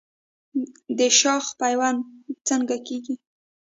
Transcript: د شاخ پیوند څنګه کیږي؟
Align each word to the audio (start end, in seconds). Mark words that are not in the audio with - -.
د 0.97 0.99
شاخ 1.19 1.45
پیوند 1.61 1.99
څنګه 2.47 2.75
کیږي؟ 2.87 3.15